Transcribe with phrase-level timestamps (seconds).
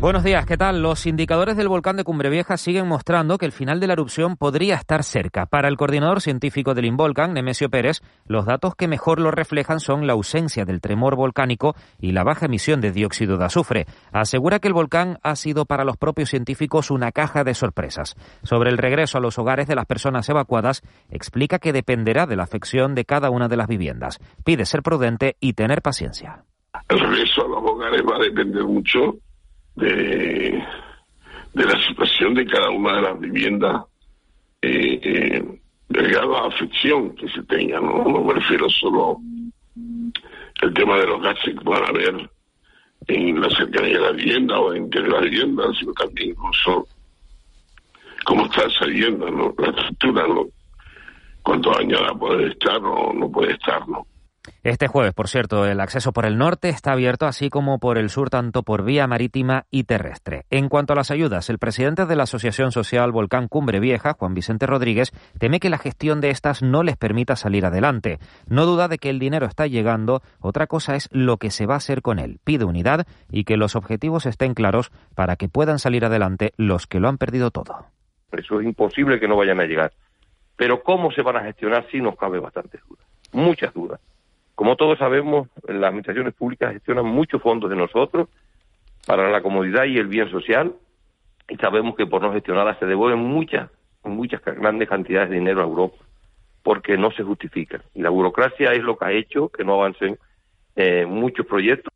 [0.00, 0.80] Buenos días, ¿qué tal?
[0.80, 4.38] Los indicadores del volcán de Cumbre Vieja siguen mostrando que el final de la erupción
[4.38, 5.44] podría estar cerca.
[5.44, 10.06] Para el coordinador científico del Involcan, Nemesio Pérez, los datos que mejor lo reflejan son
[10.06, 13.84] la ausencia del tremor volcánico y la baja emisión de dióxido de azufre.
[14.10, 18.16] Asegura que el volcán ha sido para los propios científicos una caja de sorpresas.
[18.42, 20.80] Sobre el regreso a los hogares de las personas evacuadas,
[21.10, 24.18] explica que dependerá de la afección de cada una de las viviendas.
[24.46, 26.46] Pide ser prudente y tener paciencia.
[26.88, 29.18] El regreso a los hogares va a depender mucho
[29.76, 30.62] de,
[31.54, 33.84] de la situación de cada una de las viviendas
[34.62, 38.04] eh, eh, de la afección que se tenga, ¿no?
[38.04, 39.18] Me refiero solo
[40.62, 42.30] al tema de los gases que puedan haber
[43.08, 46.86] en la cercanía de la vivienda o en de la vivienda, sino también incluso
[48.24, 49.54] cómo está esa vivienda, ¿no?
[49.58, 50.46] La estructura, ¿no?
[51.42, 54.06] Cuánto dañada puede estar o no puede estar, ¿no?
[54.62, 58.08] Este jueves, por cierto, el acceso por el norte está abierto, así como por el
[58.08, 60.44] sur, tanto por vía marítima y terrestre.
[60.50, 64.32] En cuanto a las ayudas, el presidente de la Asociación Social Volcán Cumbre Vieja, Juan
[64.32, 68.18] Vicente Rodríguez, teme que la gestión de estas no les permita salir adelante.
[68.48, 71.74] No duda de que el dinero está llegando, otra cosa es lo que se va
[71.74, 72.38] a hacer con él.
[72.42, 77.00] Pide unidad y que los objetivos estén claros para que puedan salir adelante los que
[77.00, 77.86] lo han perdido todo.
[78.32, 79.92] Eso es imposible que no vayan a llegar.
[80.56, 84.00] Pero cómo se van a gestionar sí nos cabe bastantes dudas, muchas dudas.
[84.60, 88.28] Como todos sabemos, las administraciones públicas gestionan muchos fondos de nosotros
[89.06, 90.74] para la comodidad y el bien social
[91.48, 93.70] y sabemos que por no gestionarlas se devuelven muchas,
[94.04, 95.96] muchas grandes cantidades de dinero a Europa
[96.62, 97.80] porque no se justifican.
[97.94, 100.18] Y la burocracia es lo que ha hecho que no avancen
[100.76, 101.90] eh, muchos proyectos.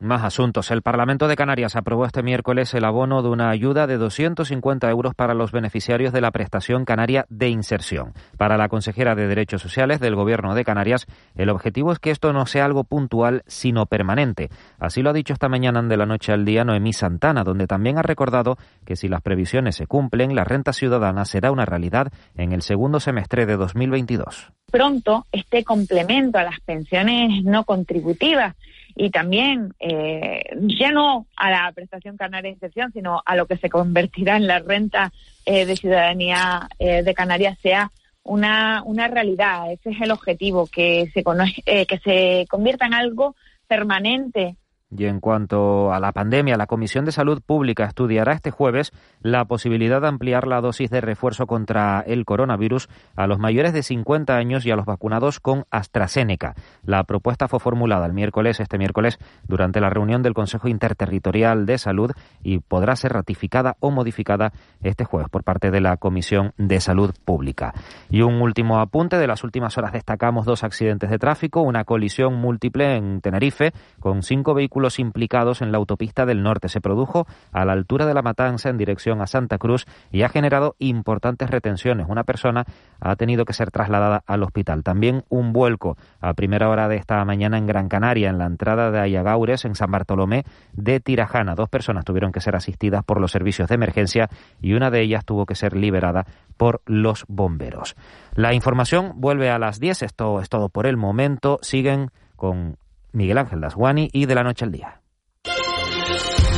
[0.00, 0.72] Más asuntos.
[0.72, 5.14] El Parlamento de Canarias aprobó este miércoles el abono de una ayuda de 250 euros
[5.14, 8.12] para los beneficiarios de la prestación canaria de inserción.
[8.36, 11.06] Para la consejera de Derechos Sociales del Gobierno de Canarias,
[11.36, 14.50] el objetivo es que esto no sea algo puntual, sino permanente.
[14.80, 17.96] Así lo ha dicho esta mañana de la noche al día Noemí Santana, donde también
[17.96, 22.52] ha recordado que si las previsiones se cumplen, la renta ciudadana será una realidad en
[22.52, 24.50] el segundo semestre de 2022.
[24.72, 28.56] Pronto, este complemento a las pensiones no contributivas
[28.96, 30.42] y también eh,
[30.78, 34.46] ya no a la prestación canaria de inserción, sino a lo que se convertirá en
[34.46, 35.12] la renta
[35.44, 37.90] eh, de ciudadanía eh, de Canarias sea
[38.22, 39.70] una, una realidad.
[39.72, 41.24] Ese es el objetivo, que se,
[41.66, 44.56] eh, que se convierta en algo permanente
[44.96, 49.44] y en cuanto a la pandemia, la Comisión de Salud Pública estudiará este jueves la
[49.44, 54.36] posibilidad de ampliar la dosis de refuerzo contra el coronavirus a los mayores de 50
[54.36, 56.54] años y a los vacunados con AstraZeneca.
[56.84, 59.18] La propuesta fue formulada el miércoles, este miércoles,
[59.48, 62.12] durante la reunión del Consejo Interterritorial de Salud
[62.42, 67.12] y podrá ser ratificada o modificada este jueves por parte de la Comisión de Salud
[67.24, 67.74] Pública.
[68.10, 69.18] Y un último apunte.
[69.18, 74.22] De las últimas horas destacamos dos accidentes de tráfico, una colisión múltiple en Tenerife con
[74.22, 76.68] cinco vehículos implicados en la autopista del norte.
[76.68, 80.28] Se produjo a la altura de la Matanza en dirección a Santa Cruz y ha
[80.28, 82.06] generado importantes retenciones.
[82.08, 82.64] Una persona
[83.00, 84.82] ha tenido que ser trasladada al hospital.
[84.82, 88.90] También un vuelco a primera hora de esta mañana en Gran Canaria, en la entrada
[88.90, 91.54] de Ayagaures, en San Bartolomé de Tirajana.
[91.54, 94.28] Dos personas tuvieron que ser asistidas por los servicios de emergencia
[94.60, 97.96] y una de ellas tuvo que ser liberada por los bomberos.
[98.34, 100.02] La información vuelve a las 10.
[100.02, 101.58] Esto es todo por el momento.
[101.62, 102.76] Siguen con
[103.14, 105.00] Miguel Ángel Dasguani y de la noche al día.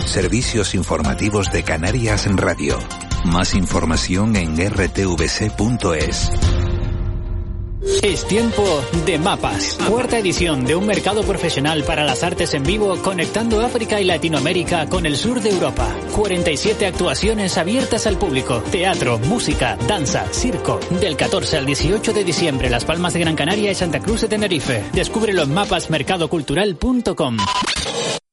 [0.07, 2.79] Servicios informativos de Canarias en Radio.
[3.25, 6.31] Más información en rtvc.es.
[8.03, 9.79] Es tiempo de mapas.
[9.89, 14.89] Cuarta edición de un mercado profesional para las artes en vivo conectando África y Latinoamérica
[14.89, 15.89] con el sur de Europa.
[16.15, 18.63] 47 actuaciones abiertas al público.
[18.71, 20.81] Teatro, música, danza, circo.
[21.01, 24.29] Del 14 al 18 de diciembre, Las Palmas de Gran Canaria y Santa Cruz de
[24.29, 24.83] Tenerife.
[24.93, 27.37] Descúbrelo en mapasmercadocultural.com.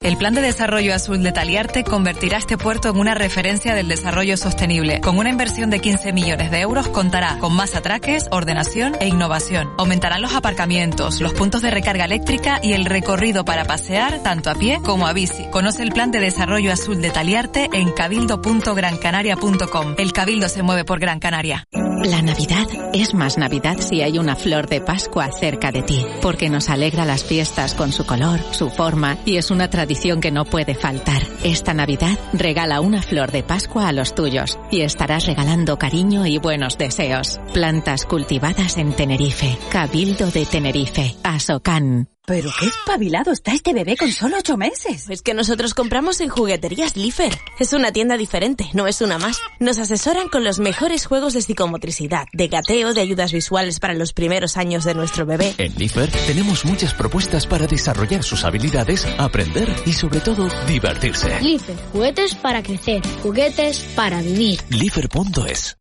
[0.03, 4.35] El Plan de Desarrollo Azul de Taliarte convertirá este puerto en una referencia del desarrollo
[4.35, 4.99] sostenible.
[4.99, 9.69] Con una inversión de 15 millones de euros contará con más atraques, ordenación e innovación.
[9.77, 14.55] Aumentarán los aparcamientos, los puntos de recarga eléctrica y el recorrido para pasear tanto a
[14.55, 15.45] pie como a bici.
[15.51, 19.95] Conoce el Plan de Desarrollo Azul de Taliarte en cabildo.grancanaria.com.
[19.97, 21.65] El Cabildo se mueve por Gran Canaria.
[22.03, 26.49] La Navidad es más Navidad si hay una flor de Pascua cerca de ti, porque
[26.49, 30.43] nos alegra las fiestas con su color, su forma y es una tradición que no
[30.43, 31.21] puede faltar.
[31.45, 36.39] Esta Navidad regala una flor de Pascua a los tuyos y estarás regalando cariño y
[36.39, 37.39] buenos deseos.
[37.53, 42.09] Plantas cultivadas en Tenerife, Cabildo de Tenerife, Asocan.
[42.25, 45.09] Pero qué espabilado está este bebé con solo ocho meses.
[45.09, 47.37] Es que nosotros compramos en Jugueterías Lifer.
[47.59, 49.41] Es una tienda diferente, no es una más.
[49.59, 54.13] Nos asesoran con los mejores juegos de psicomotricidad, de gateo, de ayudas visuales para los
[54.13, 55.53] primeros años de nuestro bebé.
[55.57, 61.41] En Lifer tenemos muchas propuestas para desarrollar sus habilidades, aprender y sobre todo divertirse.
[61.41, 64.61] Lifer, juguetes para crecer, juguetes para vivir.
[64.69, 65.77] Lifer.es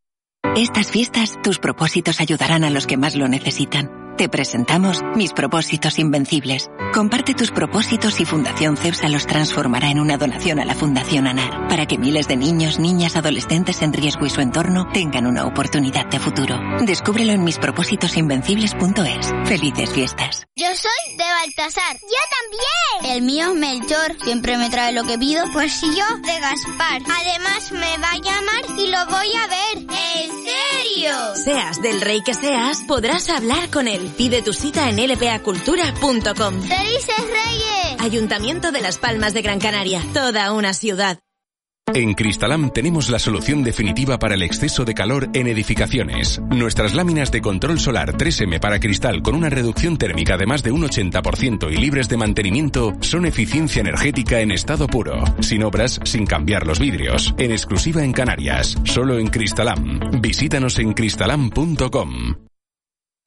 [0.56, 4.01] Estas fiestas tus propósitos ayudarán a los que más lo necesitan.
[4.22, 6.70] Te presentamos Mis propósitos invencibles.
[6.94, 11.66] Comparte tus propósitos y Fundación CEPSA los transformará en una donación a la Fundación ANAR
[11.66, 16.06] para que miles de niños, niñas, adolescentes en riesgo y su entorno tengan una oportunidad
[16.06, 16.56] de futuro.
[16.82, 19.32] Descúbrelo en mispropositosinvencibles.es.
[19.48, 20.46] Felices fiestas.
[20.54, 21.96] Yo soy de Baltasar.
[21.96, 23.16] Yo también.
[23.16, 24.16] El mío es Melchor.
[24.22, 25.44] Siempre me trae lo que pido.
[25.52, 27.02] Pues si yo de Gaspar.
[27.20, 29.78] Además me va a llamar y lo voy a ver.
[29.78, 31.34] ¿En serio?
[31.34, 34.11] Seas del rey que seas, podrás hablar con él.
[34.16, 36.62] Pide tu cita en lpacultura.com.
[36.62, 38.00] ¡Felices Reyes!
[38.00, 40.02] Ayuntamiento de Las Palmas de Gran Canaria.
[40.12, 41.18] Toda una ciudad.
[41.94, 46.40] En Cristalam tenemos la solución definitiva para el exceso de calor en edificaciones.
[46.48, 50.72] Nuestras láminas de control solar 3M para cristal con una reducción térmica de más de
[50.72, 56.24] un 80% y libres de mantenimiento son eficiencia energética en estado puro, sin obras, sin
[56.24, 60.00] cambiar los vidrios, en exclusiva en Canarias, solo en Cristalam.
[60.20, 62.41] Visítanos en cristalam.com.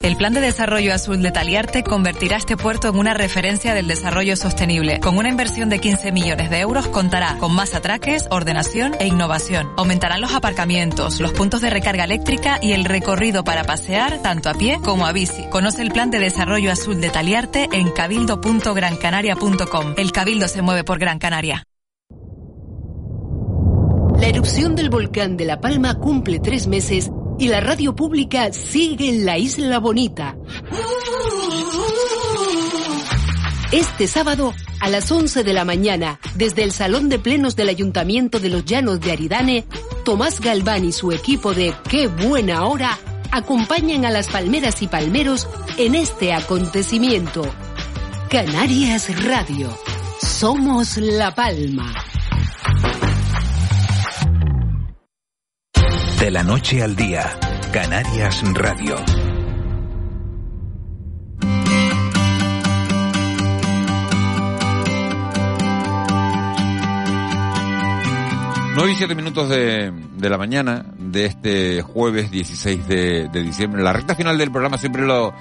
[0.01, 4.35] El Plan de Desarrollo Azul de Taliarte convertirá este puerto en una referencia del desarrollo
[4.35, 4.99] sostenible.
[4.99, 9.71] Con una inversión de 15 millones de euros contará con más atraques, ordenación e innovación.
[9.77, 14.53] Aumentarán los aparcamientos, los puntos de recarga eléctrica y el recorrido para pasear tanto a
[14.53, 15.47] pie como a bici.
[15.49, 19.95] Conoce el Plan de Desarrollo Azul de Taliarte en cabildo.grancanaria.com.
[19.97, 21.63] El Cabildo se mueve por Gran Canaria.
[24.19, 29.09] La erupción del volcán de La Palma cumple tres meses y la radio pública sigue
[29.09, 30.35] en la Isla Bonita.
[33.71, 38.39] Este sábado, a las 11 de la mañana, desde el Salón de Plenos del Ayuntamiento
[38.39, 39.65] de los Llanos de Aridane,
[40.03, 42.97] Tomás Galván y su equipo de Qué Buena Hora
[43.31, 45.47] acompañan a las palmeras y palmeros
[45.77, 47.43] en este acontecimiento.
[48.29, 49.75] Canarias Radio.
[50.21, 51.93] Somos La Palma.
[56.25, 57.37] De la noche al día,
[57.71, 58.95] Canarias Radio.
[68.73, 73.83] Nueve y siete minutos de, de, la mañana de este jueves 16 de, de, diciembre.
[73.83, 75.31] La recta final del programa siempre lo,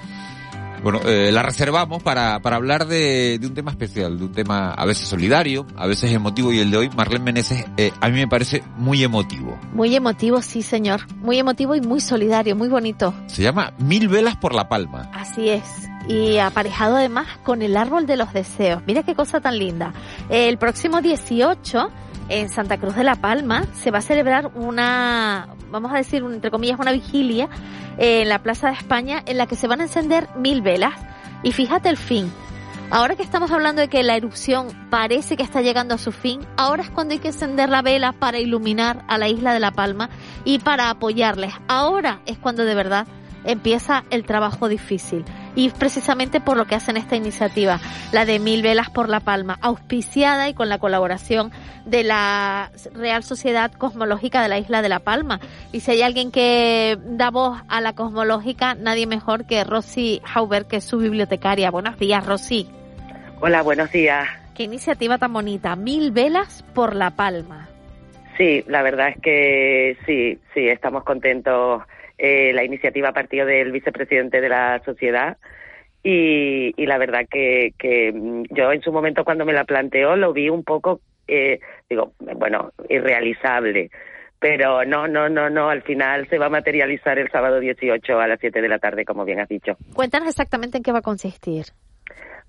[0.85, 4.71] bueno, eh, la reservamos para, para hablar de, de, un tema especial, de un tema
[4.71, 8.19] a veces solidario, a veces emotivo y el de hoy, Marlene Meneses, eh, a mí
[8.19, 9.57] me parece muy emotivo.
[9.73, 11.11] Muy emotivo, sí señor.
[11.15, 13.15] Muy emotivo y muy solidario, muy bonito.
[13.25, 15.09] Se llama Mil Velas por la Palma.
[15.11, 15.63] Así es.
[16.07, 18.83] Y aparejado además con el árbol de los deseos.
[18.85, 19.91] Mira qué cosa tan linda.
[20.29, 21.89] El próximo 18
[22.29, 26.51] en Santa Cruz de la Palma se va a celebrar una, vamos a decir, entre
[26.51, 27.49] comillas, una vigilia
[27.97, 30.93] en la Plaza de España en la que se van a encender mil velas.
[31.43, 32.31] Y fíjate el fin.
[32.91, 36.41] Ahora que estamos hablando de que la erupción parece que está llegando a su fin,
[36.55, 39.71] ahora es cuando hay que encender la vela para iluminar a la isla de La
[39.71, 40.09] Palma
[40.43, 41.53] y para apoyarles.
[41.67, 43.07] Ahora es cuando de verdad
[43.45, 45.25] empieza el trabajo difícil.
[45.55, 47.79] Y es precisamente por lo que hacen esta iniciativa,
[48.11, 51.51] la de Mil Velas por la Palma, auspiciada y con la colaboración
[51.85, 55.39] de la Real Sociedad Cosmológica de la Isla de La Palma.
[55.71, 60.65] Y si hay alguien que da voz a la cosmológica, nadie mejor que Rosy Hauber,
[60.65, 61.71] que es su bibliotecaria.
[61.71, 62.67] Buenos días, Rosy.
[63.39, 64.27] Hola, buenos días.
[64.55, 65.75] Qué iniciativa tan bonita.
[65.75, 67.69] Mil Velas por la Palma.
[68.37, 71.83] Sí, la verdad es que sí, sí, estamos contentos
[72.17, 75.37] eh, la iniciativa partió del vicepresidente de la sociedad
[76.03, 78.13] y, y la verdad que, que,
[78.51, 82.71] yo en su momento cuando me la planteó lo vi un poco, eh, digo, bueno,
[82.89, 83.89] irrealizable.
[84.37, 88.27] Pero no, no, no, no, al final se va a materializar el sábado 18 a
[88.27, 89.77] las 7 de la tarde, como bien has dicho.
[89.95, 91.65] Cuéntanos exactamente en qué va a consistir.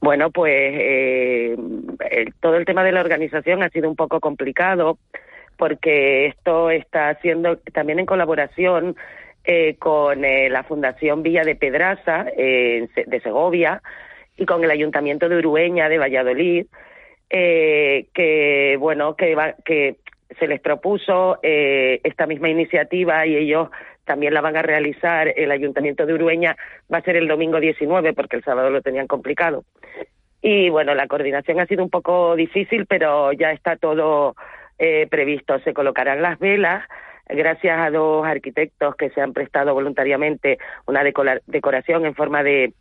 [0.01, 1.57] Bueno, pues eh,
[2.11, 4.99] el, todo el tema de la organización ha sido un poco complicado
[5.57, 8.97] porque esto está haciendo también en colaboración
[9.47, 13.83] eh, con eh, la Fundación Villa de Pedraza eh, de Segovia
[14.37, 16.67] y con el Ayuntamiento de Urueña de Valladolid,
[17.31, 19.97] eh, que bueno que va, que
[20.39, 23.71] se les propuso eh, esta misma iniciativa y ellos
[24.05, 25.33] también la van a realizar.
[25.37, 26.57] El Ayuntamiento de Urueña
[26.93, 29.65] va a ser el domingo 19 porque el sábado lo tenían complicado.
[30.43, 34.37] Y bueno, la coordinación ha sido un poco difícil, pero ya está todo
[34.79, 35.59] eh, previsto.
[35.61, 36.85] Se colocarán las velas
[37.29, 42.73] gracias a dos arquitectos que se han prestado voluntariamente una decoración en forma de,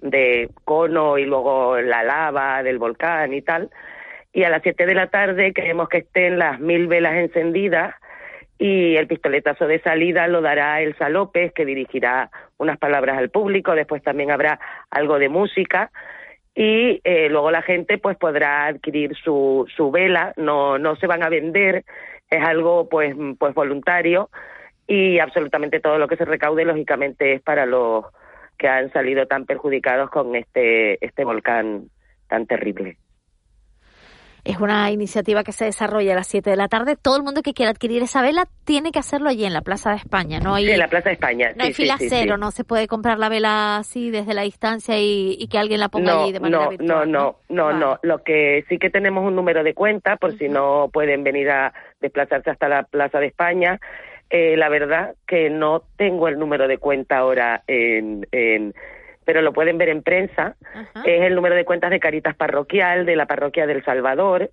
[0.00, 3.70] de cono y luego la lava del volcán y tal.
[4.32, 7.94] Y a las siete de la tarde queremos que estén las mil velas encendidas
[8.58, 13.74] y el pistoletazo de salida lo dará Elsa López, que dirigirá unas palabras al público.
[13.74, 14.58] Después también habrá
[14.90, 15.90] algo de música
[16.54, 21.22] y eh, luego la gente pues podrá adquirir su, su vela, no, no se van
[21.22, 21.84] a vender,
[22.36, 24.30] es algo pues, pues voluntario
[24.86, 28.04] y absolutamente todo lo que se recaude lógicamente es para los
[28.58, 31.90] que han salido tan perjudicados con este, este volcán
[32.28, 32.96] tan terrible.
[34.44, 36.96] Es una iniciativa que se desarrolla a las 7 de la tarde.
[37.00, 39.90] Todo el mundo que quiera adquirir esa vela tiene que hacerlo allí en la Plaza
[39.90, 40.38] de España.
[40.38, 41.52] No hay, en la Plaza de España.
[41.56, 45.48] No hay fila cero, no se puede comprar la vela así desde la distancia y,
[45.50, 46.88] que alguien la ponga allí de manera no, virtual.
[46.88, 50.50] No, no, no, no, Lo que sí que tenemos un número de cuenta por si
[50.50, 53.80] no pueden venir a desplazarse hasta la Plaza de España.
[54.28, 58.74] Eh, la verdad que no tengo el número de cuenta ahora en, en
[59.24, 60.56] pero lo pueden ver en prensa.
[61.04, 64.50] Es el número de cuentas de Caritas Parroquial de la Parroquia del Salvador.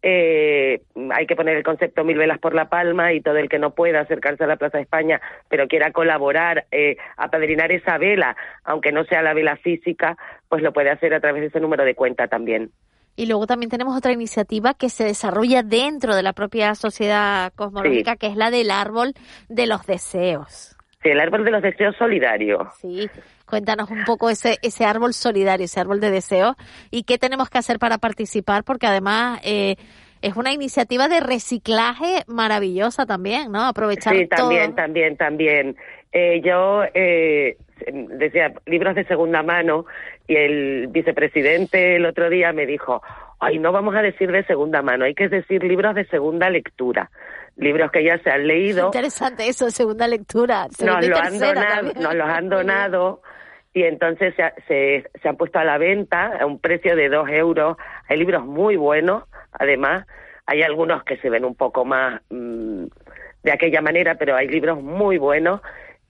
[0.00, 3.58] Eh, hay que poner el concepto Mil Velas por la Palma y todo el que
[3.58, 8.36] no pueda acercarse a la Plaza de España, pero quiera colaborar, eh, apadrinar esa vela,
[8.62, 10.16] aunque no sea la vela física,
[10.48, 12.70] pues lo puede hacer a través de ese número de cuenta también.
[13.16, 18.14] Y luego también tenemos otra iniciativa que se desarrolla dentro de la propia sociedad cosmológica,
[18.14, 19.14] que es la del árbol
[19.48, 20.77] de los deseos.
[21.02, 22.70] Sí, el árbol de los deseos solidario.
[22.80, 23.08] Sí,
[23.48, 26.54] Cuéntanos un poco ese, ese árbol solidario, ese árbol de deseo
[26.90, 29.76] y qué tenemos que hacer para participar, porque además eh,
[30.20, 33.64] es una iniciativa de reciclaje maravillosa también, ¿no?
[33.64, 35.76] Aprovechar Sí, también, también, también.
[36.12, 39.86] Eh, yo eh, decía libros de segunda mano
[40.26, 43.00] y el vicepresidente el otro día me dijo,
[43.40, 47.10] ay, no vamos a decir de segunda mano, hay que decir libros de segunda lectura
[47.58, 48.86] libros que ya se han leído.
[48.86, 50.68] Interesante eso, segunda lectura.
[50.80, 53.22] nos, lo han donado, nos los han donado
[53.74, 54.34] y entonces
[54.66, 57.76] se, se, han puesto a la venta a un precio de dos euros.
[58.08, 60.06] Hay libros muy buenos, además.
[60.46, 62.84] Hay algunos que se ven un poco más mm,
[63.42, 65.60] de aquella manera, pero hay libros muy buenos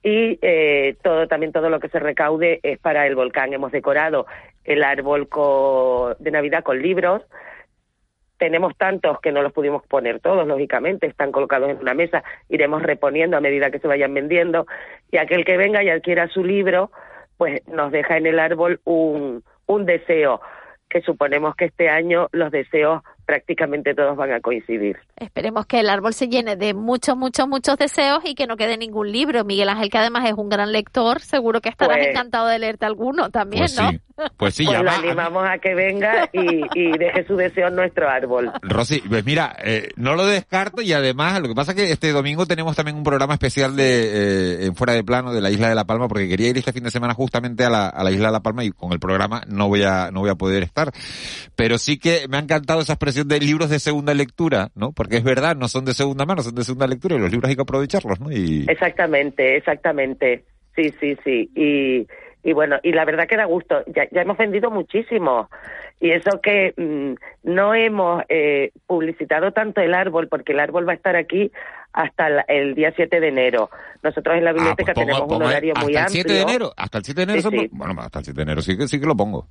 [0.01, 3.53] y eh, todo también todo lo que se recaude es para el volcán.
[3.53, 4.25] Hemos decorado
[4.63, 5.27] el árbol
[6.19, 7.23] de Navidad con libros.
[8.39, 12.81] Tenemos tantos que no los pudimos poner todos, lógicamente, están colocados en una mesa, iremos
[12.81, 14.65] reponiendo a medida que se vayan vendiendo
[15.11, 16.89] y aquel que venga y adquiera su libro,
[17.37, 20.41] pues nos deja en el árbol un, un deseo,
[20.89, 24.97] que suponemos que este año los deseos prácticamente todos van a coincidir.
[25.15, 28.75] Esperemos que el árbol se llene de muchos, muchos, muchos deseos y que no quede
[28.75, 29.45] ningún libro.
[29.45, 32.87] Miguel Ángel, que además es un gran lector, seguro que estarás pues encantado de leerte
[32.87, 33.91] alguno también, pues ¿no?
[33.91, 34.01] Sí.
[34.35, 37.75] Pues sí, pues ya lo animamos a que venga y, y, deje su deseo en
[37.75, 38.51] nuestro árbol.
[38.61, 42.11] Rosy, pues mira, eh, no lo descarto y además lo que pasa es que este
[42.11, 45.69] domingo tenemos también un programa especial de eh, en fuera de plano de la isla
[45.69, 48.11] de La Palma porque quería ir este fin de semana justamente a la, a la
[48.11, 50.63] isla de La Palma y con el programa no voy a no voy a poder
[50.63, 50.91] estar.
[51.55, 54.91] Pero sí que me ha encantado esa de libros de segunda lectura, ¿no?
[54.91, 57.49] Porque es verdad, no son de segunda mano, son de segunda lectura y los libros
[57.49, 58.31] hay que aprovecharlos, ¿no?
[58.31, 58.65] Y...
[58.67, 60.45] Exactamente, exactamente.
[60.75, 61.49] Sí, sí, sí.
[61.55, 62.07] Y
[62.41, 65.49] y bueno, y la verdad que da gusto, ya, ya hemos vendido muchísimo.
[65.99, 70.93] Y eso que mm, no hemos eh, publicitado tanto el árbol, porque el árbol va
[70.93, 71.51] a estar aquí
[71.91, 73.69] hasta el, día 7 de enero.
[74.01, 76.23] Nosotros en la Ah, biblioteca pues pongo- tenemos un horario muy el amplio.
[76.23, 77.69] 7 de enero, hasta el 7 de enero, Sí, son- sí.
[77.73, 79.47] bueno, hasta el 7 de enero sí que sí que lo pongo.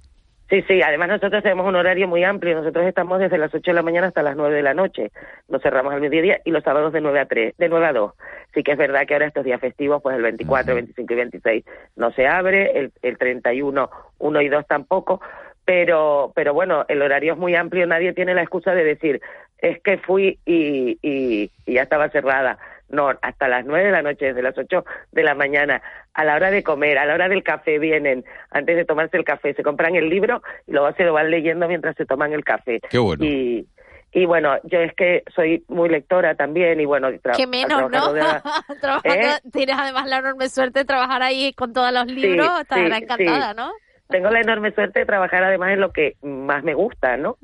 [0.48, 2.54] Sí, sí, además nosotros tenemos un horario muy amplio.
[2.54, 5.10] Nosotros estamos desde las 8 de la mañana hasta las 9 de la noche.
[5.48, 8.12] Nos cerramos al mediodía y los sábados de 9 a 3, de 9 a 2.
[8.54, 11.64] Sí que es verdad que ahora estos días festivos, pues el 24, 25 y 26
[11.96, 15.20] no se abre, el, el 31, 1 y 2 tampoco,
[15.66, 19.20] pero, pero bueno, el horario es muy amplio, nadie tiene la excusa de decir,
[19.58, 22.58] es que fui y, y, y ya estaba cerrada.
[22.88, 25.82] No, hasta las 9 de la noche, desde las 8 de la mañana,
[26.14, 29.24] a la hora de comer, a la hora del café vienen, antes de tomarse el
[29.24, 32.44] café, se compran el libro y luego se lo van leyendo mientras se toman el
[32.44, 32.80] café.
[32.88, 33.22] Qué bueno.
[33.24, 33.66] Y,
[34.10, 38.12] y bueno, yo es que soy muy lectora también y bueno, tra- Que menos, ¿no?
[38.80, 39.38] Trabajando, ¿Eh?
[39.52, 43.04] Tienes además la enorme suerte de trabajar ahí con todos los libros, sí, estarás sí.
[43.04, 43.70] encantada, ¿no?
[44.08, 47.36] Tengo la enorme suerte de trabajar además en lo que más me gusta, ¿no?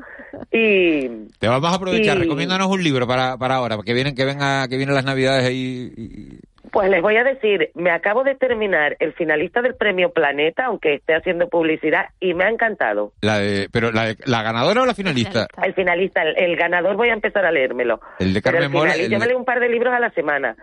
[0.50, 4.24] Y Te vamos a aprovechar, Y- recomiéndanos un libro para, para ahora, que vienen, que
[4.24, 5.92] venga, que vienen las navidades ahí.
[5.96, 6.38] y-
[6.72, 10.94] Pues les voy a decir, me acabo de terminar el finalista del premio Planeta, aunque
[10.94, 13.12] esté haciendo publicidad, y me ha encantado.
[13.20, 15.46] La de, pero la, de- la ganadora o la finalista?
[15.62, 18.00] El finalista, el, el ganador voy a empezar a leérmelo.
[18.18, 20.56] El de Carmen el yo me leo un par de libros a la semana.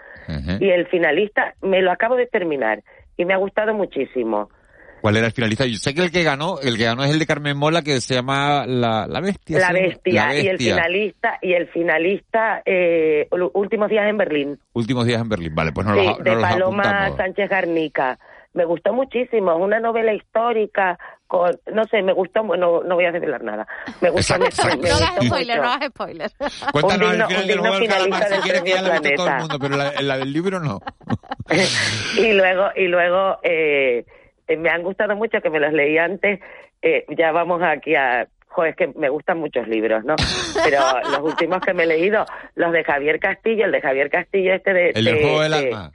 [0.60, 2.82] Y el finalista me lo acabo de terminar
[3.18, 4.50] y me ha gustado muchísimo.
[5.02, 5.66] ¿Cuál era el finalista?
[5.66, 8.00] Yo sé que el que ganó, el que ganó es el de Carmen Mola que
[8.02, 9.60] se llama La, la Bestia.
[9.60, 14.60] La bestia, La y el finalista y el finalista eh, últimos días en Berlín.
[14.74, 15.56] Últimos días en Berlín.
[15.56, 17.18] Vale, pues no sí, los, no de los Paloma apuntamos.
[17.18, 18.20] Sánchez Garnica.
[18.54, 23.06] Me gustó muchísimo, es una novela histórica con, no sé, me gustó, no, no voy
[23.06, 23.66] a desvelar nada.
[24.02, 26.32] Me gustó, me, Exacto, me No hagas spoiler, no hagas spoiler.
[26.74, 28.76] Cuéntanos Un digno- el final un del juego del calamar si del quieres que ya
[28.84, 30.80] Premio visto todo el mundo, pero la, la del libro no.
[32.18, 34.06] y luego y luego eh,
[34.52, 36.40] eh, me han gustado mucho que me los leí antes
[36.82, 40.16] eh, ya vamos aquí a joder, es que me gustan muchos libros no
[40.64, 40.80] pero
[41.10, 44.74] los últimos que me he leído los de Javier Castillo el de Javier Castillo este
[44.74, 45.92] de, El de- juego del de- alma.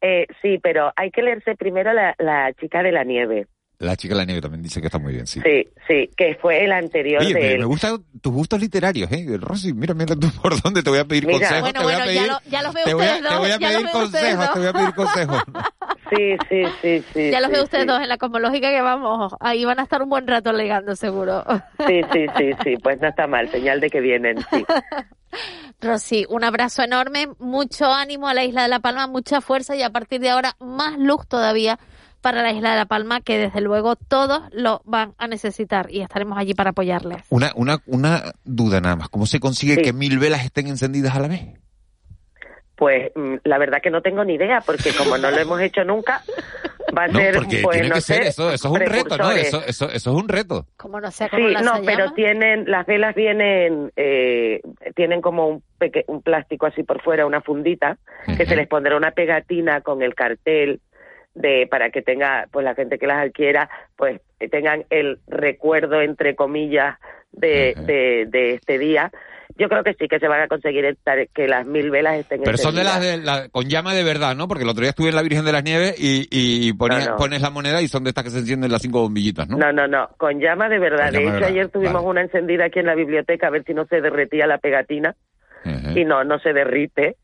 [0.00, 3.46] eh, sí pero hay que leerse primero la, la chica de la nieve
[3.78, 5.40] La chica de la nieve también dice que está muy bien, sí.
[5.44, 9.10] sí sí que fue el anterior Oye, de me, él me gustan tus gustos literarios,
[9.12, 9.26] ¿eh?
[9.38, 11.38] Rosy, mira, mira tú por dónde te voy a pedir Mira.
[11.38, 11.60] consejos.
[11.60, 13.22] Bueno, te voy bueno, a ya, pedir, lo- ya los veo te voy a, ustedes
[13.22, 13.38] te dos.
[13.38, 15.42] voy a ya los pedir consejos, te voy a pedir consejos.
[16.10, 17.88] sí sí sí sí Ya los sí, veo ustedes sí.
[17.88, 21.44] dos en la cosmológica que vamos, ahí van a estar un buen rato legando seguro.
[21.86, 24.64] sí sí sí sí pues no está mal señal de que vienen sí
[25.80, 29.82] Rosy, un abrazo enorme, mucho ánimo a la isla de La Palma, mucha fuerza y
[29.82, 31.78] a partir de ahora más luz todavía
[32.22, 36.00] para la isla de La Palma, que desde luego todos lo van a necesitar y
[36.00, 37.22] estaremos allí para apoyarles.
[37.28, 39.08] Una, una, una duda nada más.
[39.10, 39.82] ¿Cómo se consigue Sí.
[39.82, 41.42] que mil velas estén encendidas a la vez?
[42.76, 45.84] Pues mm, la verdad que no tengo ni idea, porque como no lo hemos hecho
[45.84, 46.22] nunca,
[46.96, 49.16] va a No, ser, porque pues tiene no que ser, eso, eso es un reto,
[49.18, 49.30] ¿no?
[49.32, 50.66] Eso, eso, eso es un reto.
[50.76, 52.14] Como no sé cómo Sí, las no, se pero llama.
[52.14, 54.60] tienen, las velas vienen, eh,
[54.94, 57.96] tienen como un, peque- un plástico así por fuera, una fundita,
[58.36, 60.80] que se les pondrá una pegatina con el cartel
[61.34, 66.34] de para que tenga, pues la gente que las adquiera, pues tengan el recuerdo entre
[66.34, 66.98] comillas
[67.32, 69.10] de, de, de este día.
[69.58, 72.42] Yo creo que sí que se van a conseguir estar, que las mil velas estén
[72.42, 74.48] Pero son de las de, la- con llama de verdad, ¿no?
[74.48, 77.10] Porque el otro día estuve en la Virgen de las Nieves y, y ponía- No,
[77.12, 77.16] no.
[77.16, 79.56] pones la moneda y son de estas que se encienden las cinco bombillitas, ¿no?
[79.56, 81.06] No, no, no, con llama de verdad.
[81.06, 83.72] Con de hecho, verdad, ayer tuvimos una encendida aquí en la biblioteca a ver si
[83.74, 85.14] no se derretía la pegatina
[85.94, 87.16] y no, no se derrite.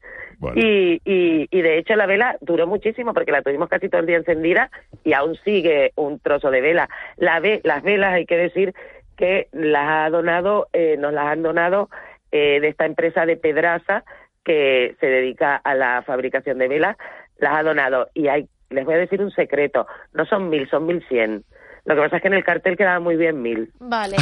[0.57, 4.09] Y, y, y de hecho la vela duró muchísimo porque la tuvimos casi todo el
[4.09, 4.71] día encendida
[5.05, 6.89] y aún sigue un trozo de vela.
[7.17, 8.75] La ve, las velas hay que decir
[9.17, 11.91] que las ha donado, eh, nos las han donado
[12.33, 14.05] eh, de esta empresa de Pedraza
[14.45, 16.97] que se dedica a la fabricación de velas,
[17.39, 20.87] las ha donado y hay, les voy a decir un secreto, no son mil, son
[20.87, 21.45] mil cien.
[21.85, 24.17] Lo que pasa es que en el cartel quedaba muy bien mil, Vale.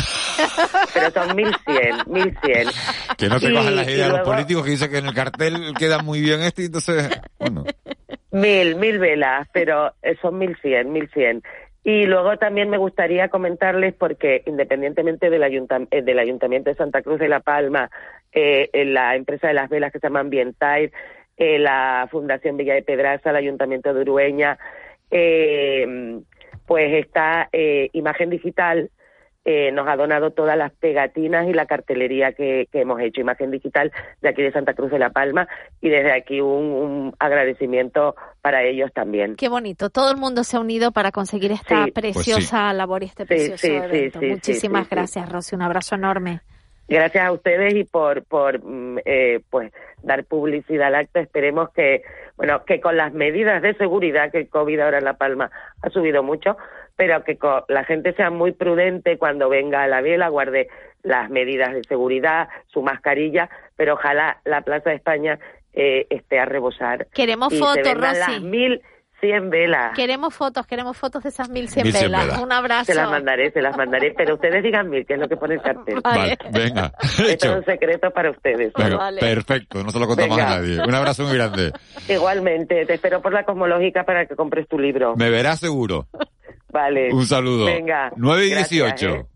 [0.95, 2.69] pero son mil cien, mil cien.
[3.19, 5.15] Que no te Y- cojan las ideas de los políticos que dicen que en el
[5.15, 7.09] cartel queda muy bien este y entonces...
[7.39, 7.65] Bueno,
[8.33, 11.43] Mil, mil velas, pero eh, son mil cien, mil cien.
[11.83, 17.01] Y luego también me gustaría comentarles, porque independientemente del, ayuntam- eh, del Ayuntamiento de Santa
[17.01, 17.91] Cruz de la Palma,
[18.33, 20.93] eh, la empresa de las velas que se llama Ambiental,
[21.39, 24.59] eh, la Fundación Villa de Pedraza, el Ayuntamiento de Urueña,
[25.11, 26.21] eh,
[26.67, 28.91] pues esta eh, Imagen Digital
[29.45, 33.51] eh, nos ha donado todas las pegatinas y la cartelería que, que hemos hecho, Imagen
[33.51, 35.49] Digital de aquí de Santa Cruz de la Palma,
[35.81, 39.37] y desde aquí un, un agradecimiento para ellos también.
[39.37, 39.89] Qué bonito.
[39.91, 41.91] Todo el mundo se ha unido para conseguir esta Sí.
[41.93, 44.19] Pues preciosa labor y este Sí, precioso sí, sí, evento.
[44.21, 44.95] sí, sí, Muchísimas sí, sí.
[44.97, 45.57] gracias, Rosy.
[45.57, 46.41] Un abrazo enorme.
[46.89, 49.73] Gracias a ustedes y por, por mm, eh, pues
[50.03, 51.21] dar publicidad al acto.
[51.21, 52.03] Esperemos que,
[52.37, 55.51] bueno, que con las medidas de seguridad que el COVID ahora en La Palma
[55.83, 56.57] ha subido mucho,
[57.01, 60.69] pero que co- la gente sea muy prudente cuando venga a la vela, guarde
[61.03, 65.39] las medidas de seguridad, su mascarilla, pero ojalá la Plaza de España
[65.73, 67.07] eh, esté a rebosar.
[67.15, 68.19] Queremos fotos, Rosy.
[68.19, 68.83] las mil
[69.19, 69.93] cien velas.
[69.95, 72.25] Queremos fotos, queremos fotos de esas 1100 1100 velas.
[72.27, 72.41] velas.
[72.43, 72.85] Un abrazo.
[72.87, 75.55] Se las mandaré, se las mandaré, pero ustedes digan mil, que es lo que pone
[75.55, 76.01] el cartel.
[76.03, 78.73] Vale, venga, Esto es un secreto para ustedes.
[78.75, 80.53] Venga, Perfecto, no se lo contamos Venga.
[80.53, 80.81] a nadie.
[80.87, 81.71] Un abrazo muy grande.
[82.09, 85.15] Igualmente, te espero por la cosmológica para que compres tu libro.
[85.17, 86.07] Me verás seguro.
[86.73, 87.13] Vale.
[87.13, 87.67] Un saludo.
[87.67, 88.11] Venga.
[88.17, 89.09] 9 y Gracias, 18.
[89.17, 89.27] ¿eh?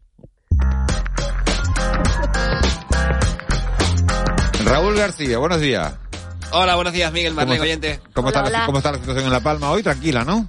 [4.64, 5.94] Raúl García, buenos días.
[6.52, 8.00] Hola, buenos días, Miguel Marlene, ¿Cómo, oyente.
[8.14, 9.82] ¿cómo, está, la- ¿Cómo está la situación en La Palma hoy?
[9.82, 10.46] Tranquila, ¿no?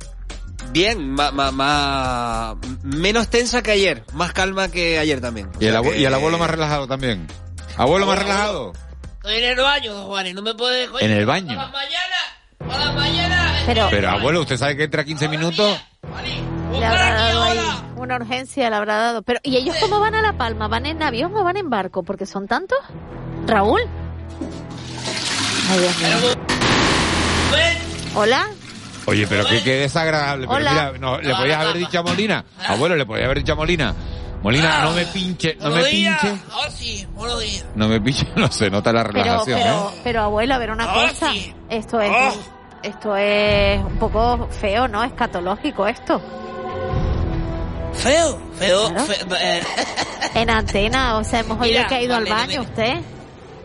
[0.72, 5.50] Bien, ma- ma- ma- menos tensa que ayer, más calma que ayer también.
[5.60, 7.28] Y el, que- y el abuelo más relajado también.
[7.78, 8.74] ¿Abuelo más relajado?
[9.16, 10.88] Estoy en el baño, Juanes, no me puede...
[11.00, 11.58] En el baño.
[13.66, 15.82] Pero, Pero abuelo, ¿usted sabe que entra 15 minutos?
[16.80, 17.60] Le habrá dado ahí
[17.98, 19.22] una urgencia, le habrá dado.
[19.24, 20.68] Pero, ¿y ellos cómo van a La Palma?
[20.68, 22.04] ¿Van en avión o van en barco?
[22.04, 22.78] Porque son tantos.
[23.48, 23.82] Raúl.
[25.72, 26.36] Ay, Dios mío.
[28.16, 28.48] Hola.
[29.08, 30.48] Oye, pero qué, qué desagradable.
[30.48, 30.72] Pero Hola.
[30.72, 32.46] mira, no, le podías haber dicho a Molina.
[32.68, 33.94] Abuelo, le podías haber dicho a Molina.
[34.42, 36.20] Molina, no me pinche, no me Buenos días.
[36.22, 36.42] pinche.
[36.52, 37.66] Ahora sí, buenos días.
[37.76, 40.00] No me pinche, no se nota la Pero, relajación, pero, ¿eh?
[40.04, 41.32] pero abuelo, a ver una Ahora cosa.
[41.32, 41.54] sí.
[41.70, 42.32] Esto es, Ah.
[42.84, 45.04] esto es un poco feo, ¿no?
[45.04, 46.22] Escatológico esto.
[47.98, 49.06] Feo, feo, Claro.
[49.06, 49.62] feo, eh,
[50.36, 52.94] En antena, o sea, hemos oído Mira, que ha ido al Marlene, baño usted.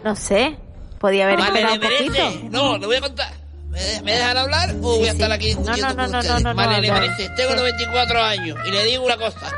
[0.05, 0.57] No sé.
[0.99, 2.37] Podía haber Marlene esperado un merece.
[2.37, 2.49] poquito.
[2.51, 3.33] No, lo voy a contar.
[3.69, 6.19] ¿Me, me dejan hablar o voy a estar aquí No, discutiendo no, no, con no,
[6.19, 6.43] ustedes?
[6.43, 6.93] no, no, no, no.
[7.01, 7.29] merece.
[7.37, 9.53] Tengo 94 años y le digo una cosa.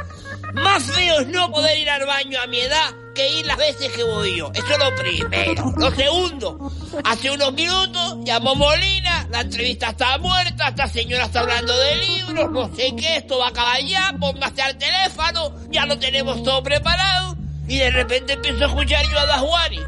[0.55, 3.91] Más feo es no poder ir al baño a mi edad que ir las veces
[3.93, 4.51] que voy yo.
[4.55, 5.73] Eso es lo primero.
[5.79, 6.71] Lo segundo,
[7.05, 12.53] hace unos minutos llamó Molina, la entrevista está muerta, esta señora está hablando de libros,
[12.53, 16.63] no sé qué, esto va a acabar ya, póngase al teléfono, ya lo tenemos todo
[16.63, 17.35] preparado.
[17.67, 19.79] Y de repente empiezo a escuchar yo a Dajuani.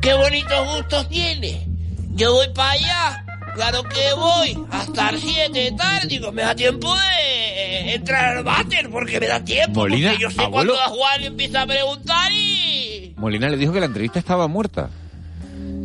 [0.00, 1.66] Qué bonitos gustos tiene.
[2.14, 6.54] Yo voy para allá, claro que voy, hasta las 7 de tarde, digo, me da
[6.54, 10.74] tiempo de eh, entrar al váter, porque me da tiempo, Molina, porque yo sé abuelo.
[10.96, 13.14] cuando empieza a preguntar y...
[13.16, 14.90] Molina le dijo que la entrevista estaba muerta.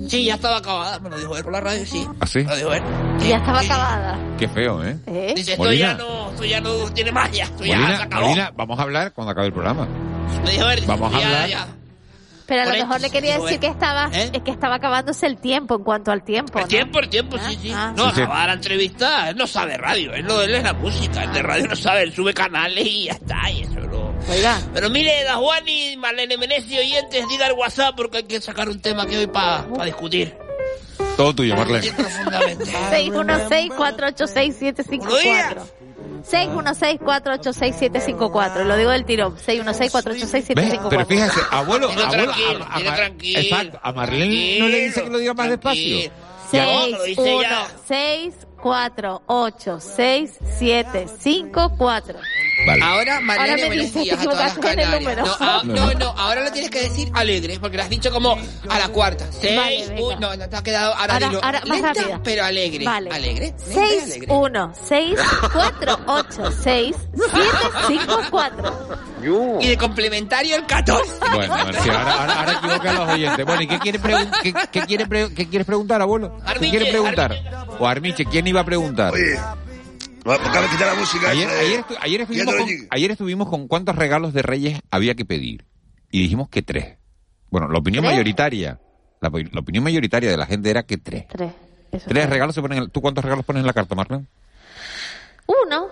[0.07, 2.07] Sí, ya estaba acabada, me lo dijo él por la radio, sí.
[2.19, 2.39] ¿Ah, sí?
[2.39, 2.83] Me lo dijo él.
[3.21, 4.19] Y ya estaba acabada.
[4.37, 4.97] Qué feo, ¿eh?
[5.07, 5.33] ¿Eh?
[5.35, 5.87] Dice, esto Molina.
[5.91, 8.25] ya no, esto ya no tiene magia, esto ya se acabó.
[8.27, 9.87] Molina, vamos a hablar cuando acabe el programa.
[10.43, 11.49] Me dijo él, Vamos a hablar.
[11.49, 11.67] ya.
[12.47, 14.29] Pero a lo mejor le quería decir que estaba, ¿Eh?
[14.31, 16.59] es que estaba acabándose el tiempo en cuanto al tiempo.
[16.59, 16.67] El ¿no?
[16.67, 17.71] tiempo, el tiempo, sí, sí.
[17.73, 17.91] ah.
[17.97, 18.21] No, Sí, sí.
[18.21, 21.41] acababa la entrevista, él no sabe radio, él, no, él es la música, él de
[21.41, 23.79] radio no sabe, él sube canales y ya está, y eso.
[24.29, 24.59] Oiga.
[24.73, 28.67] Pero mire, da Juan y Marlene Menezes, oyentes, diga el WhatsApp porque hay que sacar
[28.69, 30.35] un tema que hoy para discutir.
[31.17, 31.91] Todo tuyo, Marlene.
[31.91, 32.65] Profundamente.
[32.91, 35.61] 616-486-754.
[36.29, 38.63] 616-486-754.
[38.65, 39.35] Lo digo del tirón.
[39.35, 39.47] ¿Ves?
[39.47, 40.87] 616-486-754.
[40.89, 45.03] Pero fíjese, abuelo, abuelo, tranquilo, a, a- a- tranquilo, exacto, a Marlene no le dice
[45.03, 46.11] que lo diga más despacio.
[46.51, 47.67] Ya, 6, lo dice 1, ya.
[47.87, 52.19] 6, 4, 8, 6, 7, 5, 4.
[52.65, 52.83] Vale.
[52.83, 55.01] Ahora Marlene Ahora me Menezes dices que a todas las Canarias.
[55.01, 55.25] número.
[55.25, 58.37] No, ah, No, no, ahora lo tienes que decir alegre, porque lo has dicho como
[58.69, 59.27] a la cuarta.
[59.31, 59.57] Seis,
[59.89, 62.21] Vale, uy, no, no te ha quedado, ahora, Ahora- dilo, ahora más lenta, rápida.
[62.23, 62.85] pero alegre.
[62.85, 63.09] Vale.
[63.11, 64.27] Alegre, 6, alegre.
[64.33, 65.19] 1, 6,
[65.53, 67.47] 4, 8, 6, 7,
[67.87, 69.05] 5, 4.
[69.59, 71.11] Y de complementario el 14.
[71.33, 73.45] Bueno, a sí, ahora, ahora, ahora equivoca a los oyentes.
[73.45, 76.37] Bueno, ¿y qué quiere pregun- qué, qué quiere pre- qué quieres preguntar, abuelo?
[76.37, 77.35] ¿Qué Armiche, quiere preguntar?
[77.79, 79.13] O Armiche, ¿quién iba a preguntar?
[79.13, 79.39] Oye,
[80.25, 82.87] Ayer, esa de- ayer, estu- ayer estuvimos con, Gigi.
[82.89, 85.65] ayer estuvimos con cuántos regalos de Reyes había que pedir.
[86.11, 86.97] Y dijimos que tres.
[87.51, 88.13] Bueno, la opinión ¿Tres?
[88.15, 88.79] mayoritaria,
[89.21, 91.27] la, la opinión mayoritaria de la gente era que tres.
[91.27, 91.51] 3.
[92.07, 92.79] Tres regalos se ponen.
[92.83, 94.25] en- ¿Tú cuántos regalos pones en la carta, Marlene?
[95.47, 95.87] 1,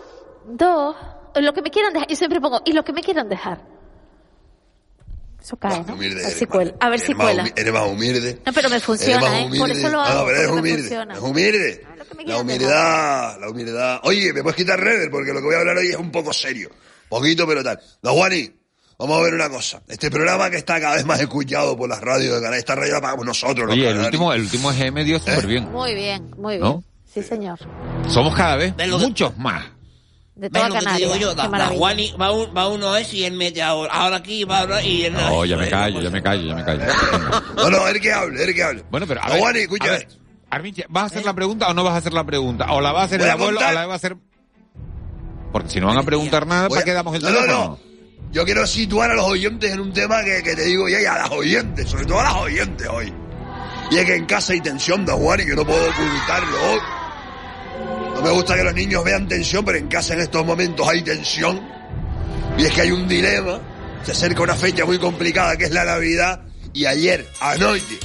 [0.47, 0.95] 2,
[1.35, 2.07] lo que me quieran dejar.
[2.09, 3.61] Yo siempre pongo, y lo que me quieran dejar.
[5.43, 5.93] Eso cae, ¿no?
[5.95, 6.73] Humilde A ver eres, si cuela.
[6.79, 7.43] A ver eres si más cuela.
[7.43, 8.39] humi- Eres más humilde.
[8.45, 9.49] No, pero me funciona, ¿eh?
[9.57, 10.77] Por eso lo Ah, hago, pero eres humilde.
[10.79, 11.13] funciona.
[11.15, 11.85] Es humilde.
[12.25, 13.99] La humildad, la humildad.
[14.03, 16.31] Oye, me puedes quitar rever porque lo que voy a hablar hoy es un poco
[16.31, 16.69] serio.
[17.09, 17.77] Poquito, pero tal.
[18.01, 18.49] Don Juani,
[18.97, 19.81] vamos a ver una cosa.
[19.89, 22.93] Este programa que está cada vez más escuchado por las radios de Canal, esta radio
[22.93, 23.69] la pagamos nosotros.
[23.69, 25.69] Oye, el último, el último GM dio súper bien.
[25.71, 26.61] Muy bien, muy bien.
[26.69, 26.83] ¿No?
[27.13, 27.59] Sí, señor.
[28.07, 29.65] Somos cada vez ¿Ves lo que- muchos más.
[30.35, 31.09] De ¿Ves toda lo que te Canarias.
[31.13, 31.35] digo yo?
[31.35, 31.77] Da, da maravilla.
[31.79, 34.61] Juan y va, un- va uno a ese y él mete ahora, ahora aquí, va
[34.61, 36.81] ahora y él No, ya me callo, ya me callo, ya me callo.
[37.55, 38.83] No, no, él que hable, él que hable.
[38.89, 39.91] Bueno, pero a ver, Juani, a escucha.
[39.91, 40.07] ver,
[40.49, 42.71] Armiche, ¿vas a hacer la pregunta o no vas a hacer la pregunta?
[42.71, 44.17] ¿O la va a hacer el a abuelo contar- o la va a hacer...?
[45.51, 47.59] Porque si no van a preguntar nada, ¿para a- qué damos el no, no, teléfono?
[47.65, 47.79] no.
[48.31, 51.05] Yo quiero situar a los oyentes en un tema que, que te digo ya, y
[51.05, 53.13] a las oyentes, sobre todo a las oyentes hoy.
[53.91, 56.79] Y es que en casa hay tensión, Don Juan, y que no puedo ocultarlo hoy.
[58.13, 61.01] No me gusta que los niños vean tensión, pero en casa en estos momentos hay
[61.01, 61.61] tensión.
[62.57, 63.59] Y es que hay un dilema.
[64.03, 66.41] Se acerca una fecha muy complicada que es la Navidad.
[66.73, 67.99] Y ayer, anoche.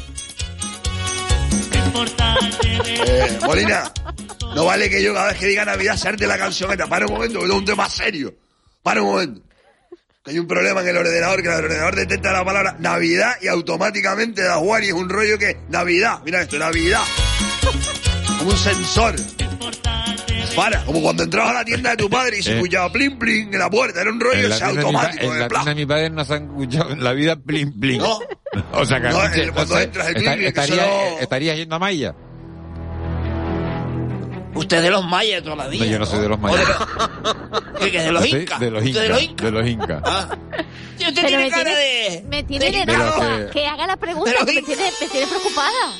[2.85, 3.93] Eh, Molina,
[4.55, 6.87] no vale que yo cada vez que diga Navidad serte la canción esta.
[6.87, 8.35] Para un momento, que es un tema serio.
[8.83, 9.43] Para un momento.
[10.25, 13.49] Que hay un problema en el ordenador, que el ordenador detecta la palabra Navidad y
[13.49, 16.21] automáticamente da Juan y es un rollo que Navidad.
[16.25, 17.03] Mira esto, Navidad.
[18.39, 19.15] Como un sensor.
[20.59, 22.55] Para, como cuando entrabas a la tienda de tu padre y se Eh.
[22.57, 24.01] escuchaba plim plim en la puerta.
[24.01, 25.25] Era un rollo En la ese de automático.
[25.25, 27.79] en de la tienda de mi padre no se han escuchado en la vida plin
[27.81, 27.99] plin.
[27.99, 28.19] No.
[28.73, 31.19] O sea que No, Armiche, el- cuando entras el plin, plin, que estaría, eso no-
[31.21, 32.15] estaría yendo a Maya.
[34.55, 35.85] Usted es de los mayas de toda la vida.
[35.85, 36.67] No, yo no soy de los mayas.
[37.79, 38.59] ¿Qué, de los incas?
[38.61, 39.03] De los ¿Usted incas.
[39.03, 39.45] de los incas?
[39.45, 40.03] De los incas.
[40.97, 42.25] Sí, usted Pero tiene me cara tiene, de...
[42.29, 43.37] me tiene de- nerviosa.
[43.47, 45.93] que- Que haga la pregunta, que me tiene, me tiene preocupada.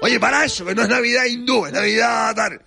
[0.00, 2.60] Oye, para eso, que no es Navidad hindú, es Navidad tal.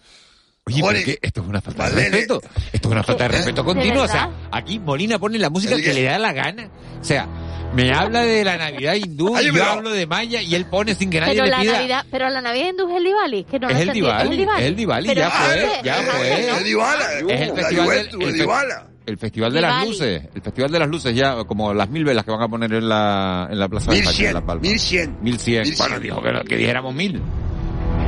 [0.67, 1.19] Oye, ¿pero qué?
[1.21, 2.41] Esto es una falta de respeto.
[2.73, 4.03] Esto es una falta de respeto continuo.
[4.03, 6.69] O sea, aquí Molina pone la música que le da la gana.
[6.99, 7.27] O sea,
[7.75, 10.95] Me habla de la Navidad hindú, Ay, yo pero- hablo de Maya y él pone
[10.95, 11.73] sin que nadie Pero le la pida.
[11.73, 14.21] Navidad, pero la Navidad hindú es el Diwali, que no Es lo el entendí, Diwali,
[14.21, 16.29] es el es el Diwali, Pero ya antes- fue, ya antes fue.
[16.29, 16.55] no.
[16.57, 18.87] Es Dybala, Es el la festival, del, Juventus, el es fe- Dybala.
[19.05, 19.89] el festival de las Diwali.
[19.89, 22.73] luces, el festival de las luces ya como las mil velas que van a poner
[22.73, 24.61] en la en la plaza de España, en 1100, La Palma.
[24.61, 25.17] 1100.
[25.21, 25.61] 1100.
[25.63, 25.77] 1100.
[25.77, 27.21] Bueno, dijo que, que dijéramos mil.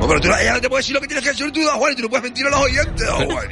[0.08, 1.78] No, pero tú, ella no te puede decir lo que tienes que decir tú, Don
[1.78, 3.48] Juan, y tú no puedes mentir a los oyentes, Don Juan.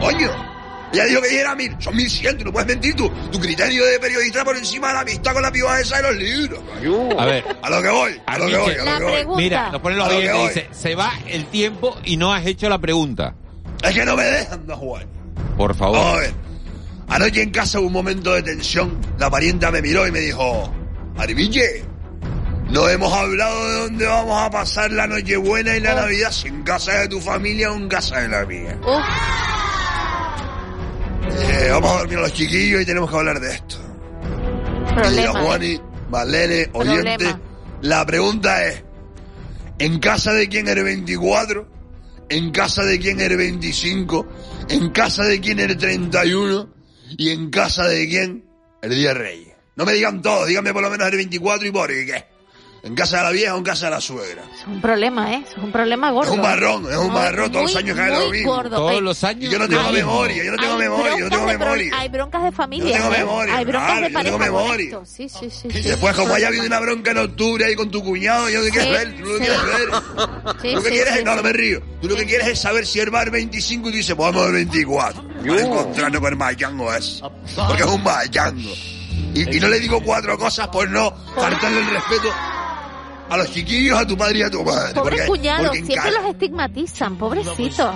[0.00, 0.50] Coño.
[0.92, 3.08] Ella dijo que dijera mil, son 1100, tú no puedes mentir tú.
[3.30, 6.16] Tu criterio de periodista por encima de la amistad con la piba esa de los
[6.16, 6.60] libros.
[6.74, 7.20] coño.
[7.20, 9.12] A ver, A lo que voy, a lo que voy, a lo que voy.
[9.12, 9.36] pregunta.
[9.42, 12.68] mira, nos ponen los oyentes y dice, se va el tiempo y no has hecho
[12.68, 13.34] la pregunta.
[13.82, 15.06] Es que no me dejan, Don Juan.
[15.56, 15.96] Por favor.
[15.98, 16.34] Vamos a ver.
[17.08, 18.98] Anoche en casa hubo un momento de tensión.
[19.18, 20.72] La parienta me miró y me dijo,
[21.16, 21.84] Arville,
[22.70, 26.00] no hemos hablado de dónde vamos a pasar la Nochebuena y la Oh.
[26.02, 28.78] Navidad, si en casa de tu familia o en casa de la mía.
[28.82, 29.04] Uf,
[31.42, 33.76] Eh, vamos a dormir a los chiquillos y tenemos que hablar de esto.
[34.94, 35.40] Problema.
[35.40, 35.42] ¿eh?
[35.44, 35.80] Juani,
[36.72, 37.40] oyente, Problema.
[37.82, 38.82] la pregunta es,
[39.78, 41.68] ¿en casa de quién eres 24?
[42.28, 44.26] ¿En casa de quién eres 25?
[44.68, 46.68] ¿En casa de quién eres 31?
[47.18, 48.44] ¿Y en casa de quién
[48.82, 49.54] el Día Reyes?
[49.76, 52.24] No me digan todos, díganme por lo menos el 24 y por qué.
[52.82, 54.42] ¿En casa de la vieja o en casa de la suegra?
[54.58, 55.44] es un problema, ¿eh?
[55.46, 56.30] Es un problema gordo.
[56.30, 58.54] Es un marrón, es un marrón, todos los años cae lo mismo.
[58.54, 58.76] gordo.
[58.76, 59.44] Todos los años.
[59.44, 61.92] Y yo no tengo memoria, yo no tengo memoria, yo no tengo memoria.
[61.98, 62.96] Hay broncas de familia.
[62.96, 63.18] Yo no tengo ¿eh?
[63.18, 65.00] memoria, Hay broncas claro, de yo pareja tengo con memoria.
[65.04, 65.68] Sí, sí, sí.
[65.68, 68.70] Y después, como haya habido una bronca en octubre ahí con tu cuñado, yo qué
[68.70, 69.44] quieres Sí, ver, tú lo sí.
[69.44, 69.88] quieres ver.
[70.74, 71.36] Lo que sí, quieres sí, es, no, sí.
[71.36, 71.82] no me río.
[72.00, 74.32] Tú lo que quieres es saber si el bar es 25 y tú dices, pues
[74.32, 75.22] vamos al 24.
[75.46, 77.20] Para encontrarnos con el mayango ese.
[77.56, 78.70] Porque es un mayango.
[79.34, 82.32] Y, y no le digo cuatro cosas por no faltarle el respeto
[83.30, 84.92] a los chiquillos, a tu padre y a tu madre.
[84.94, 87.94] Pobres Porque- cuñados, siempre los estigmatizan, pobrecitos.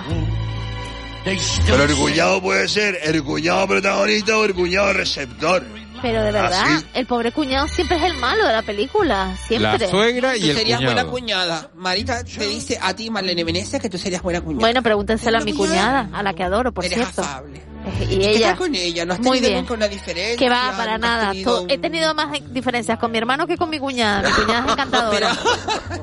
[1.65, 5.63] Pero el cuñado puede ser el cuñado protagonista o el cuñado receptor.
[6.01, 9.35] Pero de verdad, el pobre cuñado siempre es el malo de la película.
[9.47, 9.79] Siempre.
[9.79, 11.11] La suegra Tú y el serías buena cuñado.
[11.11, 11.71] cuñada.
[11.75, 14.59] Marita te dice a ti, Marlene Venecia, que tú serías buena cuñada.
[14.61, 17.21] Bueno, pregúntenselo a mi cuñada, a la que adoro, por Eres cierto.
[17.23, 17.61] afable.
[18.09, 18.55] Y ¿Qué ella.
[18.55, 19.05] con ella?
[19.05, 19.59] ¿No has Muy tenido bien.
[19.61, 20.37] nunca una diferencia?
[20.37, 21.31] Que va, para ¿Nunca has nada.
[21.31, 24.27] tenido He tenido más diferencias con mi hermano que con mi cuñada.
[24.29, 25.37] Mi cuñada es encantadora.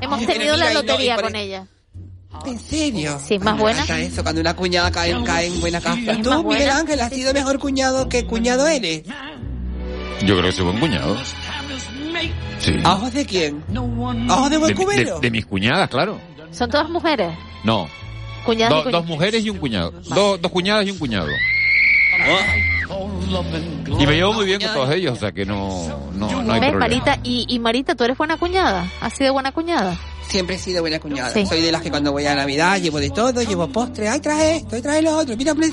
[0.01, 1.67] Hemos tenido la no, lotería por- con ella.
[2.45, 3.19] ¿En serio?
[3.25, 3.83] Sí, es más buena.
[3.99, 6.11] eso, cuando una cuñada cae, cae en buena casa.
[6.13, 6.69] Es Tú, Miguel.
[6.69, 9.03] Ángel, has sido mejor cuñado que cuñado eres.
[10.21, 11.15] Yo creo que soy buen cuñado.
[12.59, 12.73] Sí.
[12.83, 13.63] ¿A ojos de quién?
[14.29, 15.19] ¿A ojos de De, buen de- cubero?
[15.19, 16.19] de mis cuñadas, claro.
[16.51, 17.33] Son todas mujeres.
[17.63, 17.87] No.
[18.45, 19.91] Cuñadas Do- dos mujeres y un cuñado.
[19.91, 21.27] Do- dos cuñadas y un cuñado.
[23.99, 26.59] Y me llevo muy bien con todos ellos, o sea que no, no, no hay
[26.59, 26.79] ¿Ves, problema.
[26.79, 27.17] Marita?
[27.23, 28.85] Y, y Marita, ¿tú eres buena cuñada?
[29.01, 29.97] ¿Has sido buena cuñada?
[30.29, 31.29] Siempre he sido buena cuñada.
[31.31, 31.45] Sí.
[31.45, 34.57] Soy de las que cuando voy a Navidad llevo de todo, llevo postre, ay trae
[34.57, 35.35] esto, ay trae lo otro.
[35.37, 35.65] Mira, me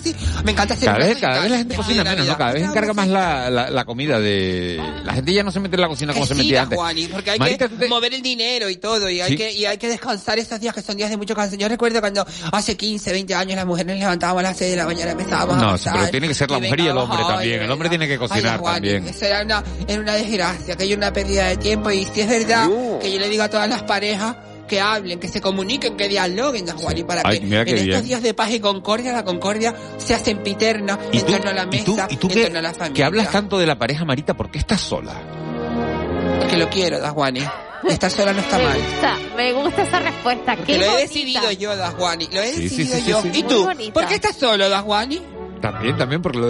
[0.53, 2.37] encanta hacer Cada vez, cada vez la gente cocina menos, ¿no?
[2.37, 4.79] Cada vez encarga más la, la, la comida de...
[5.05, 6.79] La gente ya no se mete en la cocina como Que se sí, metía antes.
[6.79, 9.37] Juani, porque hay Marita, que te- mover el dinero y todo, y hay, Sí.
[9.37, 11.61] que, y hay que descansar esos días que son días de mucho cansancio.
[11.61, 14.77] Yo recuerdo cuando hace 15, 20 años las mujeres nos levantábamos a las 6 de
[14.77, 16.87] la mañana, empezábamos a No, sí, cocinar, pero tiene que ser la y mujer y
[16.89, 17.63] el hombre también.
[17.63, 19.09] El hombre tiene que cocinar ay, Juani, también.
[19.15, 22.29] Eso era una, era una desgracia, que hay una pérdida de tiempo, y si es
[22.29, 22.69] verdad
[23.01, 24.37] que yo le digo a todas las parejas
[24.69, 28.03] que hablen, que se comuniquen, que dialoguen, Juani, para Ay, que en estos bien.
[28.05, 31.55] días de paz y concordia, la concordia se hace empiterna ¿Y en tú, torno a
[31.55, 32.95] la y mesa, tú, y tú en que, torno a la familia.
[32.95, 35.15] que hablas tanto de la pareja Marita, ¿por qué estás sola?
[36.49, 37.43] Que lo quiero, Juani.
[37.89, 38.79] Estar sola no está me mal.
[38.79, 40.55] gusta, me gusta esa respuesta.
[40.57, 42.29] Porque Qué lo he decidido yo, Dajuani.
[42.31, 43.23] Lo he Sí, decidido sí, sí, yo.
[43.23, 43.29] sí.
[43.33, 43.65] ¿Y Muy tú?
[43.65, 43.93] bonita.
[43.95, 45.21] ¿Por qué estás solo, Dajuani?
[45.63, 46.49] También, también, porque lo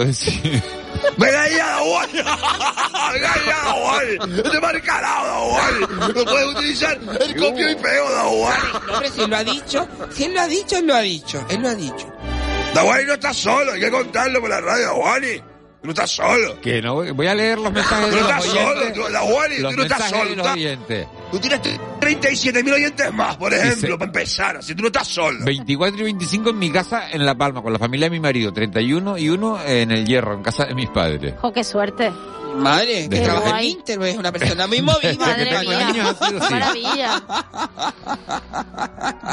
[1.01, 1.17] decís.
[1.17, 2.09] ¡Venga ya, Juan!
[2.13, 4.35] ¡Venga ya, Juan!
[4.35, 6.13] ¡No te marca nada, Juan!
[6.15, 8.59] No puedes utilizar el copio y pego, Juan.
[8.87, 11.45] No, hombre, si lo ha dicho, si él lo ha dicho, él lo ha dicho.
[11.49, 12.07] Él lo ha dicho.
[12.73, 15.23] Da Juan no estás solo, hay que contarlo por la radio, Juan.
[15.81, 16.61] Tú no estás solo.
[16.61, 18.93] Que no, voy a leer los mensajes Tú de no los estás solo, oyentes.
[18.93, 20.29] tú, da Juan, Los tú no estás mensajes solo.
[20.29, 21.07] de Tú, los estás- oyentes.
[21.31, 21.61] tú tienes
[21.99, 24.57] 37.000 oyentes más, por ejemplo, para empezar.
[24.57, 25.43] Así tú no estás solo.
[25.43, 28.53] 24 y 25 en mi casa en La Palma, con la familia de mi marido.
[28.53, 31.33] 31 y 1 en el Hierro, en casa de mis padres.
[31.41, 32.11] Jo, qué suerte.
[32.55, 33.69] Madre, que trabaja en.
[33.69, 35.13] Inter, es una persona muy movida.
[35.19, 36.15] Madre mía.
[36.49, 37.23] Maravilla.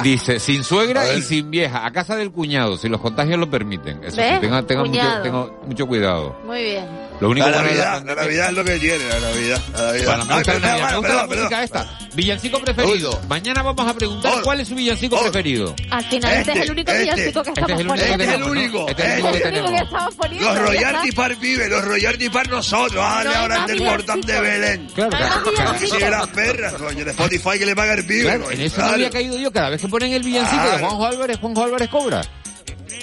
[0.03, 4.03] Dice, sin suegra y sin vieja, a casa del cuñado, si los contagios lo permiten.
[4.05, 6.37] Eso tenga, tenga mucho, tengo mucho cuidado.
[6.45, 7.08] Muy bien.
[7.21, 9.61] Lo único La Navidad, la Navidad es lo que tiene, la Navidad.
[9.73, 10.05] La Navidad.
[10.07, 11.99] Bueno, Ay, la Navidad, perdón, perdón, esta.
[12.15, 13.21] Villancico preferido.
[13.29, 14.43] Mañana vamos a preguntar Oh.
[14.43, 15.23] cuál es su villancico Oh.
[15.23, 15.75] preferido.
[15.91, 17.03] Al final, este, es Este, el único este.
[17.03, 18.13] villancico que Este estamos es el poniendo.
[18.13, 20.49] Este es el único, Este es el este único que Es el estamos poniendo.
[20.49, 22.95] Los ya royalty par vive, los royalty par nosotros.
[22.95, 24.41] Dale No ahora más el portán de.
[24.41, 24.87] Belén.
[24.95, 28.23] Claro, claro, de las perras, coño, de Spotify que le paga el pibe.
[28.23, 29.53] Claro, en eso no había caído yo.
[29.53, 30.79] Cada vez que ponen el villancico de.
[30.79, 32.21] Juanjo Álvarez, Juanjo Álvarez cobra.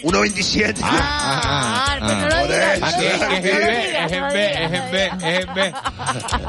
[0.04, 0.80] 1.27.
[0.84, 2.80] Ah, pues no lo digas.
[2.82, 5.14] Ah, es en B, es en B, es en B, es
[5.48, 5.74] en B.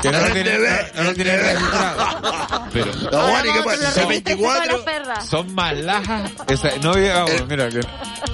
[0.03, 2.67] Que no lo tienen, no, no lo tienen registrado.
[2.73, 3.77] Pero No, Juan, ¿y qué pasa?
[3.77, 5.21] Lo El registraste con la 24 perra.
[5.23, 6.31] son más lajas.
[6.83, 7.81] No, vamos, mira que...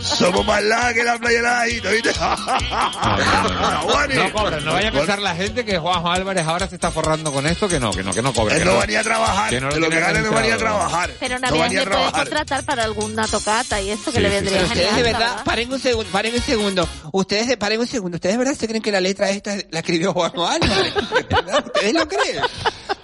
[0.03, 2.13] somos más largas que la playa de la Ajito, ¿viste?
[2.15, 4.15] Juani.
[4.15, 7.33] No cobran, no vaya a pensar la gente que Juanjo Álvarez ahora se está forrando
[7.33, 8.55] con esto, que no, que no, que no cobra.
[8.57, 9.53] Él que no venía a trabajar.
[9.53, 11.11] lo que tiene gana no venía a trabajar.
[11.21, 14.92] Pero no Navidad le puede contratar para alguna tocata y eso que le vendría genial.
[14.93, 16.89] Ustedes de verdad, paren un segundo, paren un segundo.
[17.13, 18.17] Ustedes de, paren un segundo.
[18.17, 20.95] ¿Ustedes de verdad se creen que la letra esta la escribió Juan Álvarez?
[21.67, 22.43] ¿Ustedes lo creen?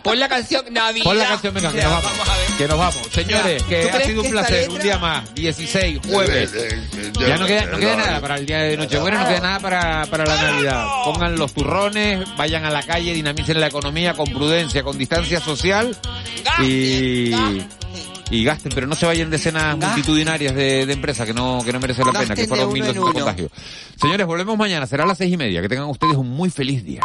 [0.03, 1.05] Pon la canción Navidad.
[1.05, 2.29] Pon la canción, venga, que nos vamos.
[2.29, 2.47] a ver.
[2.57, 3.09] Que nos vamos.
[3.13, 4.71] Señores, ¿tú que ha sido un placer.
[4.71, 6.53] Un día más, 16, jueves.
[7.19, 10.07] Ya no queda, no queda nada para el día de Nochebuena, no queda nada para,
[10.07, 10.87] para la Navidad.
[11.05, 15.97] Pongan los turrones, vayan a la calle, dinamicen la economía con prudencia, con distancia social
[16.63, 17.33] y,
[18.31, 21.73] y gasten, pero no se vayan de cenas multitudinarias de, de empresas que no, que
[21.73, 23.13] no merecen la pena, que fueron uno en 1.200 uno.
[23.13, 23.51] contagios.
[24.01, 25.63] Señores, volvemos mañana, será a las seis y media.
[25.63, 26.97] Que tengan ustedes un muy feliz día.